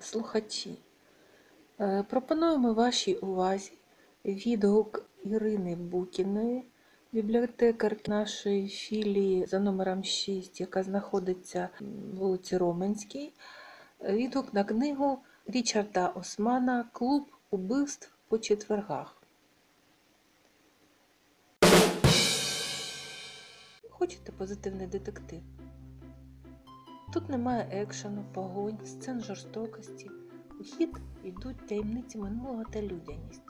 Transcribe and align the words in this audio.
слухачі. 0.00 0.78
Е, 1.80 2.04
Пропонуємо 2.10 2.74
вашій 2.74 3.14
увазі 3.14 3.72
відгук 4.24 5.04
Ірини 5.24 5.76
Букіної, 5.76 6.64
бібліотекарки 7.12 8.10
нашої 8.10 8.68
філії 8.68 9.46
за 9.46 9.58
номером 9.58 10.04
6, 10.04 10.60
яка 10.60 10.82
знаходиться 10.82 11.68
в 11.80 12.16
вулиці 12.16 12.56
Роменській. 12.56 13.32
Відгук 14.04 14.54
на 14.54 14.64
книгу 14.64 15.18
Річарда 15.46 16.08
Османа 16.08 16.84
Клуб 16.92 17.26
убивств 17.50 18.10
по 18.28 18.38
четвергах. 18.38 19.16
Хочете 23.90 24.32
позитивний 24.32 24.86
детектив? 24.86 25.40
Тут 27.16 27.28
немає 27.28 27.68
екшену, 27.72 28.24
погонь, 28.34 28.78
сцен 28.84 29.20
жорстокості. 29.20 30.10
У 30.60 30.62
хід 30.62 30.96
йдуть 31.24 31.66
таємниці 31.66 32.18
минулого 32.18 32.64
та 32.72 32.82
людяність. 32.82 33.42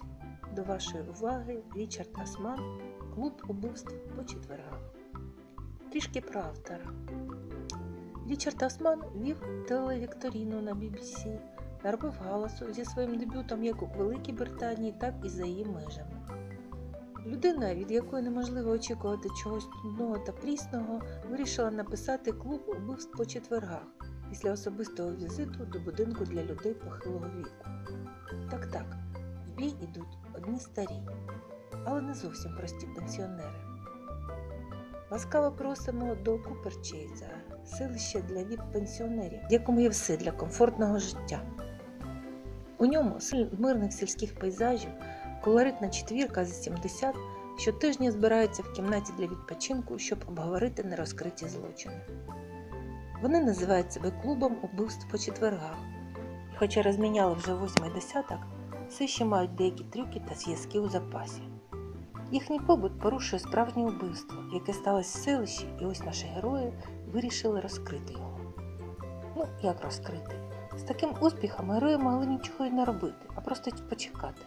До 0.57 0.63
вашої 0.63 1.03
уваги 1.03 1.63
Річард 1.75 2.09
Осман 2.23 2.81
Клуб 3.15 3.33
убивств 3.49 3.95
по 4.17 4.25
четвергах. 4.25 4.81
Трішки 5.93 6.21
про 6.21 6.41
автора. 6.41 6.91
Річард 8.29 8.63
Осман 8.63 9.03
вів 9.17 9.37
телевікторіну 9.69 10.63
на 10.63 10.73
BBC, 10.75 11.39
наробив 11.85 12.15
галасу 12.25 12.73
зі 12.73 12.85
своїм 12.85 13.19
дебютом 13.19 13.65
як 13.65 13.83
у 13.83 13.87
Великій 13.87 14.33
Британії, 14.33 14.95
так 15.01 15.15
і 15.25 15.29
за 15.29 15.47
її 15.47 15.65
межами. 15.65 16.46
Людина, 17.27 17.75
від 17.75 17.91
якої 17.91 18.23
неможливо 18.23 18.71
очікувати 18.71 19.29
чогось 19.43 19.69
нудного 19.85 20.19
та 20.19 20.33
прісного, 20.33 21.01
вирішила 21.31 21.71
написати 21.71 22.33
клуб 22.33 22.63
убивств 22.67 23.17
по 23.17 23.27
четвергах 23.27 23.83
після 24.31 24.53
особистого 24.53 25.13
візиту 25.13 25.65
до 25.65 25.81
будинку 25.81 26.25
для 26.25 26.43
людей 26.43 26.75
похилого 26.75 27.27
віку. 27.39 27.67
Так 28.51 28.67
так, 28.67 28.97
в 29.47 29.59
бій 29.59 29.75
ідуть 29.83 30.19
одні 30.35 30.61
старі, 30.61 31.03
але 31.85 32.01
не 32.01 32.15
зовсім 32.15 32.57
прості 32.57 32.87
пенсіонери. 32.97 33.61
Ласкаво 35.11 35.53
просимо 35.57 36.15
до 36.15 36.39
Куперчейза, 36.39 37.27
селище 37.65 38.23
для 38.23 38.39
віп-пенсіонерів, 38.39 39.49
в 39.49 39.53
якому 39.53 39.81
є 39.81 39.89
все 39.89 40.17
для 40.17 40.33
комфортного 40.33 40.99
життя. 40.99 41.43
У 42.79 42.87
ньому 42.87 43.19
мирних 43.59 43.93
сільських 43.93 44.35
пейзажів, 44.35 44.91
колоритна 45.45 45.89
четвірка 45.89 46.45
за 46.45 46.55
70 46.55 47.15
щотижня 47.59 48.11
збираються 48.11 48.63
в 48.63 48.73
кімнаті 48.73 49.13
для 49.19 49.27
відпочинку, 49.27 49.99
щоб 49.99 50.19
обговорити 50.29 50.85
нерозкриті 50.85 51.49
злочини. 51.49 52.01
Вони 53.23 53.41
називають 53.41 53.93
себе 53.93 54.13
клубом 54.23 54.57
убивств 54.63 55.11
по 55.11 55.19
четвергах. 55.19 55.77
І 56.53 56.57
хоча 56.59 56.83
розміняли 56.83 57.35
вже 57.35 57.55
восьмий 57.55 57.91
десяток, 57.95 58.39
все 58.89 59.07
ще 59.07 59.25
мають 59.25 59.55
деякі 59.55 59.85
трюки 59.85 60.23
та 60.29 60.35
зв'язки 60.35 60.79
у 60.79 60.89
запасі. 60.89 61.43
Їхній 62.31 62.61
побут 62.61 63.01
порушує 63.01 63.41
справжнє 63.41 63.85
вбивство, 63.85 64.39
яке 64.55 64.73
сталося 64.73 65.19
в 65.19 65.23
селищі, 65.23 65.69
і 65.81 65.85
ось 65.85 66.05
наші 66.05 66.27
герої 66.27 66.73
вирішили 67.13 67.61
розкрити 67.61 68.13
його. 68.13 68.41
Ну, 69.37 69.47
як 69.63 69.85
розкрити? 69.85 70.41
З 70.77 70.83
таким 70.83 71.11
успіхом 71.21 71.71
герої 71.71 71.99
могли 71.99 72.27
нічого 72.27 72.65
й 72.65 72.71
не 72.71 72.85
робити, 72.85 73.27
а 73.35 73.41
просто 73.41 73.71
почекати. 73.89 74.43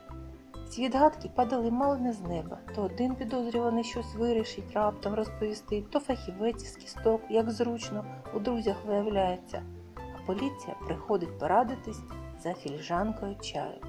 Ці 0.69 0.83
відгадки 0.83 1.29
падали 1.35 1.71
мало 1.71 1.97
не 1.97 2.13
з 2.13 2.21
неба. 2.21 2.57
То 2.75 2.81
один 2.81 3.15
підозрюваний 3.15 3.83
щось 3.83 4.15
вирішить, 4.15 4.73
раптом 4.73 5.13
розповісти, 5.13 5.83
то 5.91 5.99
фахівець 5.99 6.73
з 6.73 6.75
кісток, 6.75 7.21
як 7.29 7.51
зручно, 7.51 8.05
у 8.33 8.39
друзях 8.39 8.75
виявляється. 8.85 9.63
А 9.95 10.25
поліція 10.25 10.75
приходить 10.85 11.39
порадитись 11.39 12.01
за 12.43 12.53
філіжанкою 12.53 13.35
чаю. 13.41 13.81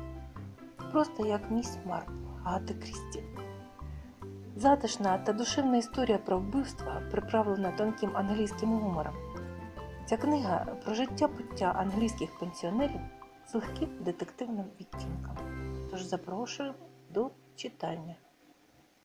Просто 0.92 1.26
як 1.26 1.50
місь 1.50 1.78
Марпл, 1.86 2.12
Агати 2.44 2.74
Крісті. 2.74 3.22
Затишна 4.56 5.18
та 5.18 5.32
душевна 5.32 5.76
історія 5.76 6.18
про 6.18 6.38
вбивства, 6.38 7.02
приправлена 7.10 7.72
тонким 7.72 8.10
англійським 8.14 8.78
гумором. 8.78 9.14
Ця 10.06 10.16
книга 10.16 10.66
про 10.84 10.94
життя 10.94 11.28
буття 11.28 11.66
англійських 11.66 12.38
пенсіонерів 12.38 13.00
з 13.46 13.54
легким 13.54 13.88
детективним 14.00 14.66
відтінком. 14.80 15.19
Запрошую 16.10 16.74
до 17.10 17.30
читання. 17.56 18.16